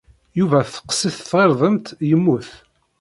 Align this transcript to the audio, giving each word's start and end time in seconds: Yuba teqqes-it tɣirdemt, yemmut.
Yuba 0.39 0.59
teqqes-it 0.73 1.17
tɣirdemt, 1.29 1.85
yemmut. 2.09 2.49